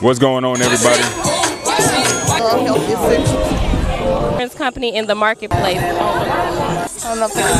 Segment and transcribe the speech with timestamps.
[0.00, 1.02] What's going on, everybody?
[4.50, 5.78] insurance company in the marketplace.
[5.78, 7.58] I don't know if you can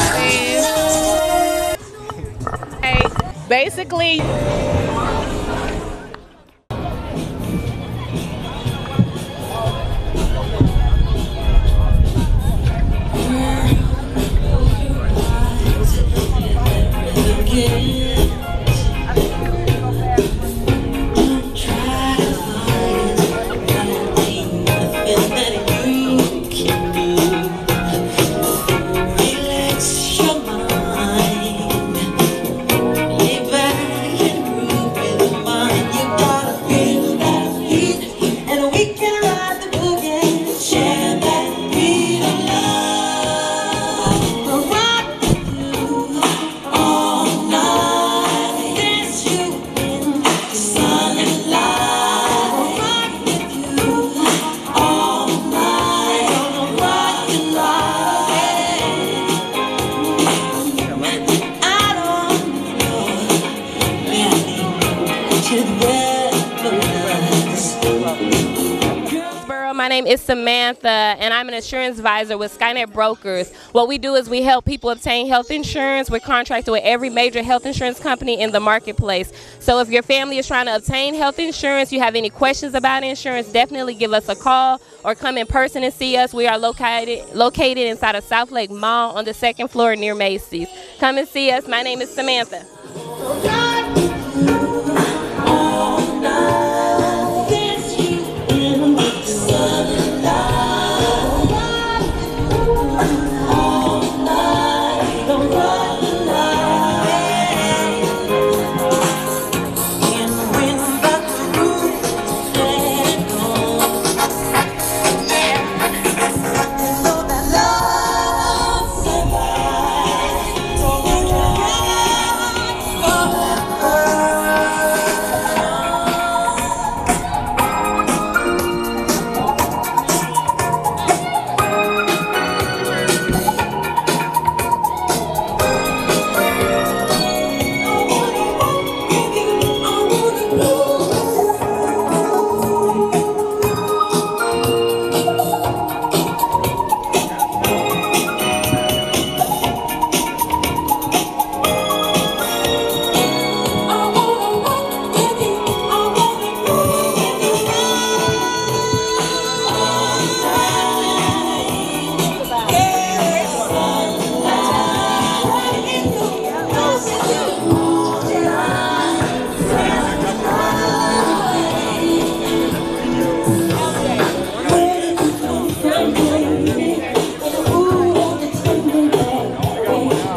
[1.77, 2.87] see.
[2.87, 3.07] Hey,
[3.49, 4.19] basically,
[70.01, 73.53] name is Samantha, and I'm an insurance advisor with Skynet Brokers.
[73.73, 76.11] What we do is we help people obtain health insurance.
[76.11, 79.31] We're contracted with every major health insurance company in the marketplace.
[79.59, 83.05] So if your family is trying to obtain health insurance, you have any questions about
[83.05, 86.33] insurance, definitely give us a call or come in person and see us.
[86.33, 90.69] We are located located inside of South Lake Mall on the second floor near Macy's.
[90.99, 91.69] Come and see us.
[91.69, 93.70] My name is Samantha.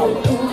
[0.03, 0.52] Nothing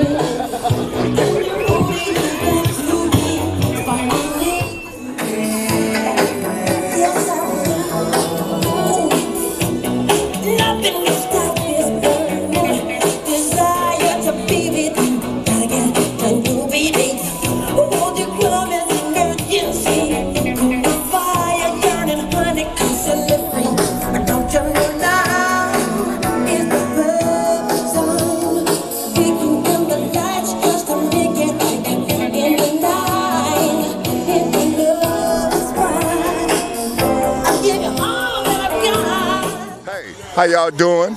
[40.40, 41.14] how y'all doing?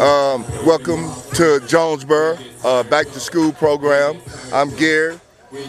[0.00, 4.16] Um, welcome to Jonesboro uh, Back to School program.
[4.50, 5.20] I'm Gary,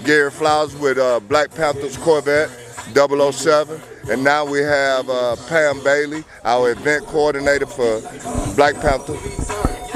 [0.05, 2.49] Gary Flowers with uh, Black Panthers Corvette
[2.95, 3.81] 007.
[4.09, 7.99] And now we have uh, Pam Bailey, our event coordinator for
[8.55, 9.17] Black Panther.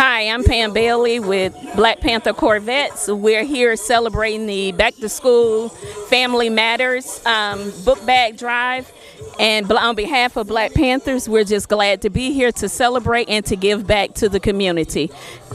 [0.07, 3.07] Hi, I'm Pam Bailey with Black Panther Corvettes.
[3.07, 5.69] We're here celebrating the Back to School
[6.09, 8.93] Family Matters um, book bag drive.
[9.39, 13.43] And on behalf of Black Panthers, we're just glad to be here to celebrate and
[13.47, 15.09] to give back to the community.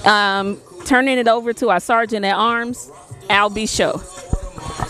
[0.05, 2.91] Um, turning it over to our Sergeant at Arms,
[3.29, 4.03] Albie Show.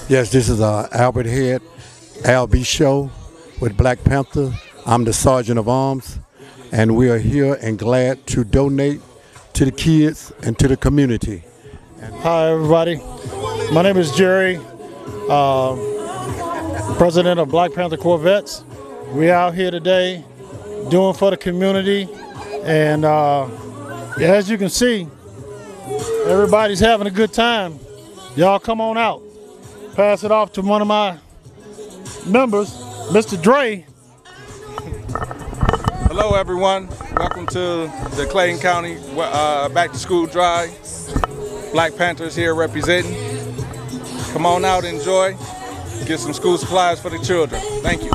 [0.09, 1.61] Yes, this is uh, Albert Head,
[2.25, 2.63] Al B.
[2.63, 3.11] Show
[3.61, 4.55] with Black Panther.
[4.87, 6.19] I'm the Sergeant of Arms,
[6.73, 9.03] and we are here and glad to donate
[9.61, 11.43] to the kids and to the community.
[12.23, 12.97] Hi, everybody.
[13.71, 14.59] My name is Jerry,
[15.29, 15.77] uh,
[16.97, 18.65] president of Black Panther Corvettes.
[19.13, 20.25] We out here today
[20.89, 22.09] doing for the community,
[22.63, 23.49] and uh,
[24.19, 25.07] as you can see,
[26.25, 27.79] everybody's having a good time.
[28.37, 29.23] Y'all come on out.
[29.95, 31.19] Pass it off to one of my
[32.27, 32.73] members,
[33.13, 33.39] Mr.
[33.43, 33.85] Dre.
[36.23, 36.87] Hello, everyone.
[37.17, 40.71] Welcome to the Clayton County uh, Back to School Drive.
[41.73, 43.15] Black Panthers here representing.
[44.35, 45.33] Come on out, enjoy.
[46.05, 47.59] Get some school supplies for the children.
[47.81, 48.11] Thank you.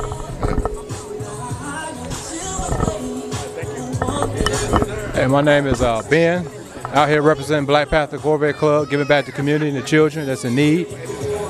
[5.20, 6.48] Hey, my name is uh, Ben.
[6.94, 10.28] Out here representing Black Panther Corvette Club, giving back to the community and the children
[10.28, 10.86] that's in need,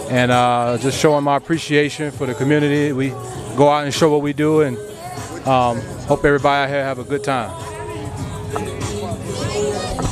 [0.10, 2.94] and uh, just showing my appreciation for the community.
[2.94, 3.10] We
[3.58, 4.78] go out and show what we do, and
[5.46, 7.52] um, hope everybody out here have a good time.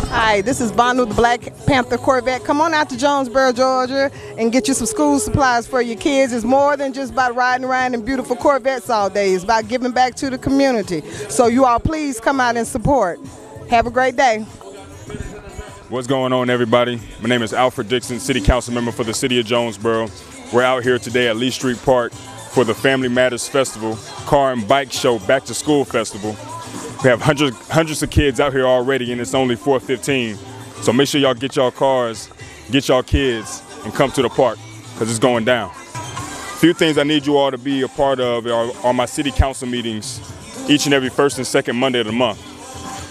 [0.09, 2.43] Hi, this is Bonu, the Black Panther Corvette.
[2.43, 6.33] Come on out to Jonesboro, Georgia, and get you some school supplies for your kids.
[6.33, 9.33] It's more than just about riding around in beautiful Corvettes all day.
[9.33, 11.01] It's about giving back to the community.
[11.29, 13.19] So you all please come out and support.
[13.71, 14.41] Have a great day.
[15.89, 17.01] What's going on, everybody?
[17.19, 20.09] My name is Alfred Dixon, City Council member for the City of Jonesboro.
[20.53, 22.13] We're out here today at Lee Street Park
[22.53, 23.95] for the Family Matters Festival,
[24.27, 26.37] Car and Bike Show Back to School Festival.
[27.03, 30.37] We have hundreds, hundreds of kids out here already, and it's only 4:15.
[30.83, 32.29] So make sure y'all get y'all cars,
[32.69, 34.59] get y'all kids, and come to the park
[34.93, 35.71] because it's going down.
[35.71, 39.05] A few things I need you all to be a part of are, are my
[39.05, 40.21] city council meetings
[40.69, 42.39] each and every first and second Monday of the month.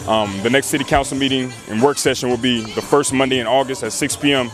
[0.08, 3.46] Um, the next city council meeting and work session will be the first Monday in
[3.46, 4.50] August at 6 p.m.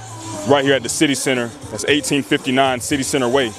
[0.49, 1.47] right here at the City Center.
[1.71, 3.53] That's 1859 City Center Way.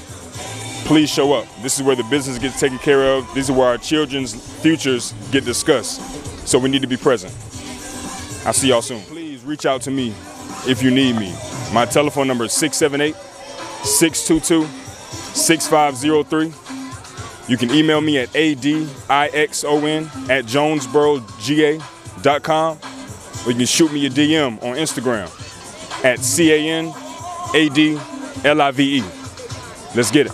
[0.90, 1.46] Please show up.
[1.62, 3.32] This is where the business gets taken care of.
[3.36, 6.02] These are where our children's futures get discussed.
[6.48, 7.32] So we need to be present.
[8.44, 9.04] I'll see y'all soon.
[9.04, 10.16] Please reach out to me
[10.66, 11.32] if you need me.
[11.72, 13.16] My telephone number is 678
[13.86, 14.66] 622
[15.36, 16.54] 6503.
[17.48, 18.88] You can email me at adixon
[20.28, 22.80] at jonesboroga.com
[23.46, 25.30] or you can shoot me a DM on Instagram
[26.04, 26.94] at C-A-N-A-D-L-I-V-E.
[29.96, 30.34] Let's get it.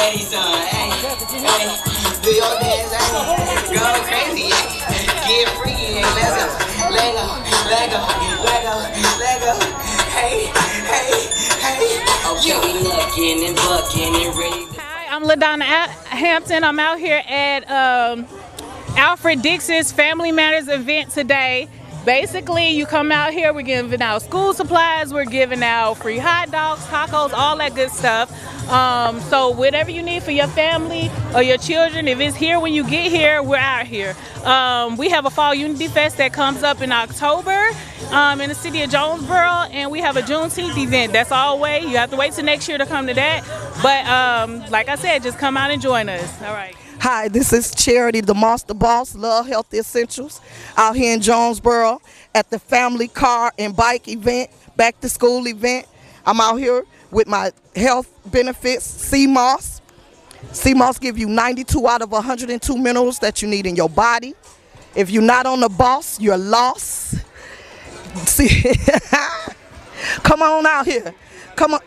[0.00, 1.76] You your daddy's son, hey, hey.
[2.22, 3.74] Do your dance, hey.
[3.74, 5.06] Go crazy, hey.
[5.28, 6.04] Get freaky, hey.
[6.16, 6.46] Let's go,
[6.90, 7.26] let go,
[7.68, 8.00] let go,
[8.44, 8.74] let go,
[9.18, 9.52] let go.
[10.16, 10.46] Hey,
[10.88, 11.10] hey,
[11.60, 11.80] hey.
[12.30, 14.64] Okay, we looking and bucking and ready.
[14.78, 15.64] Hi, I'm LaDonna
[16.06, 16.64] Hampton.
[16.64, 18.26] I'm out here at um,
[18.96, 21.68] Alfred Dixon's Family Matters event today.
[22.04, 26.50] Basically, you come out here, we're giving out school supplies, we're giving out free hot
[26.50, 28.30] dogs, tacos, all that good stuff.
[28.70, 32.72] Um, so, whatever you need for your family or your children, if it's here when
[32.72, 34.16] you get here, we're out here.
[34.44, 37.70] Um, we have a Fall Unity Fest that comes up in October
[38.12, 41.12] um, in the city of Jonesboro, and we have a Juneteenth event.
[41.12, 41.80] That's all way.
[41.80, 43.44] You have to wait till next year to come to that.
[43.82, 46.42] But um, like I said, just come out and join us.
[46.42, 46.74] All right.
[47.02, 50.38] Hi, this is Charity, the Monster Boss, Love Healthy Essentials,
[50.76, 51.98] out here in Jonesboro
[52.34, 55.86] at the Family Car and Bike event, back to school event.
[56.26, 59.80] I'm out here with my health benefits, sea moss.
[60.52, 64.34] CMOS give you 92 out of 102 minerals that you need in your body.
[64.94, 67.14] If you're not on the boss, you're lost.
[68.26, 68.74] See,
[70.22, 71.14] come on out here.
[71.56, 71.80] Come on,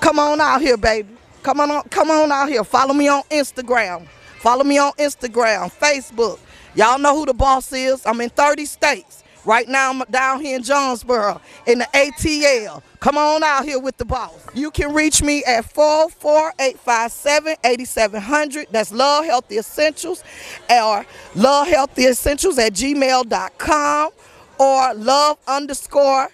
[0.00, 1.10] come on out here, baby.
[1.42, 2.64] Come on, come on out here.
[2.64, 4.08] Follow me on Instagram.
[4.38, 6.38] Follow me on Instagram, Facebook.
[6.74, 8.04] Y'all know who the boss is.
[8.06, 9.22] I'm in 30 states.
[9.44, 12.82] Right now, I'm down here in Jonesboro in the ATL.
[12.98, 14.34] Come on out here with the boss.
[14.54, 18.66] You can reach me at 44857-8700.
[18.70, 20.24] That's Love Healthy Essentials
[20.68, 24.10] or Love Healthy Essentials at gmail.com
[24.58, 26.28] or love underscore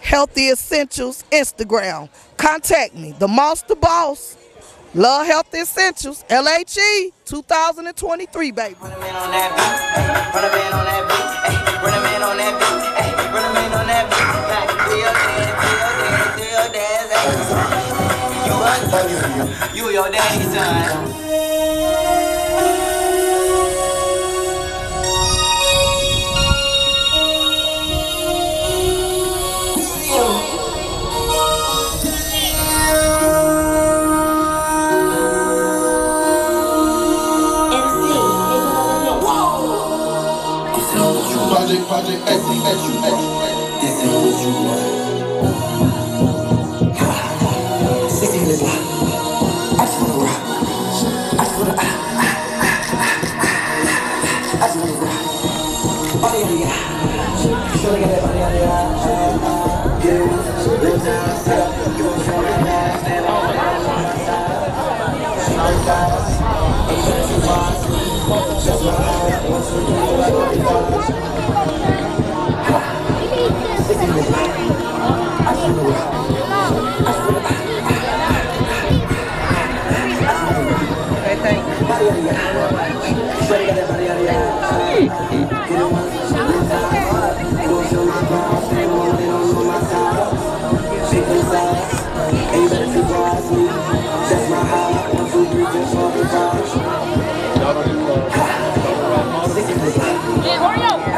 [0.00, 2.08] healthy essentials Instagram.
[2.36, 4.36] Contact me, the Monster Boss
[4.96, 8.74] Love Health Essentials, LHE 2023, baby.
[8.80, 9.26] Run a man on
[41.88, 42.42] Project, X.
[43.80, 44.82] This what you want.
[48.62, 48.84] Loud.
[49.78, 50.42] I just wanna rock.
[51.30, 51.74] I just wanna.
[51.78, 54.62] ah, ah, ah, ah.
[54.62, 55.20] I just wanna rock.
[56.22, 56.34] Ah,
[65.88, 66.06] ah.
[67.46, 67.82] Fast.
[68.66, 69.05] That's my high.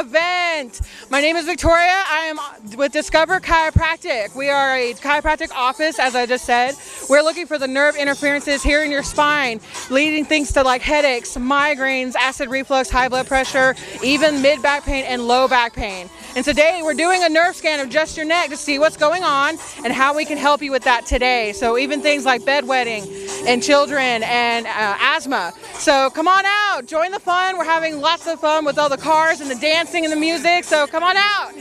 [0.00, 0.80] event.
[1.10, 2.02] My name is Victoria.
[2.08, 4.34] I am with Discover Chiropractic.
[4.34, 6.74] We are a chiropractic office, as I just said.
[7.08, 11.36] We're looking for the nerve interferences here in your spine, leading things to like headaches,
[11.36, 16.08] migraines, acid reflux, high blood pressure, even mid back pain and low back pain.
[16.36, 19.24] And today we're doing a nerve scan of just your neck to see what's going
[19.24, 21.52] on and how we can help you with that today.
[21.52, 25.52] So even things like bedwetting and children and uh, asthma.
[25.74, 27.58] So come on out, join the fun.
[27.58, 30.64] We're having lots of fun with all the cars and the dancing and the music.
[30.64, 31.52] So come on out.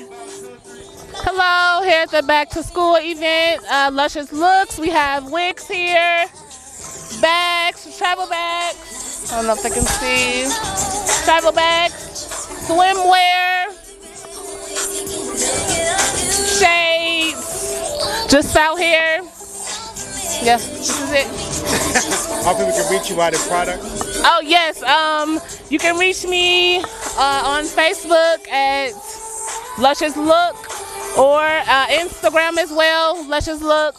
[1.22, 4.80] Hello, here at the back to school event, uh, Luscious Looks.
[4.80, 6.26] We have wigs here,
[7.20, 9.30] bags, travel bags.
[9.30, 10.48] I don't know if they can see.
[11.26, 11.94] Travel bags,
[12.68, 13.68] swimwear,
[16.58, 18.32] shades.
[18.32, 19.22] Just out here.
[20.42, 22.44] Yeah, this is it.
[22.46, 23.84] How people can reach you out in product?
[24.24, 28.94] Oh yes, um, you can reach me uh, on Facebook at
[29.78, 30.69] Luscious Look
[31.20, 33.96] or uh, Instagram as well, Luscious Look,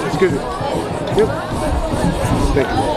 [0.07, 0.39] Excuse me.
[1.17, 1.29] Yep.
[2.55, 2.92] Thank you.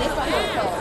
[0.00, 0.77] Okay, so this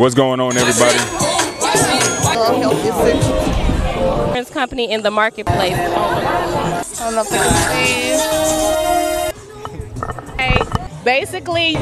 [0.00, 0.96] What's going on, everybody?
[4.40, 5.76] Insurance company in the marketplace.
[5.76, 8.16] I don't know if you can see.
[10.42, 10.58] Hey,
[11.04, 11.76] basically,